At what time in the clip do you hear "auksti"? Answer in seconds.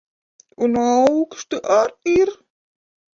0.91-1.57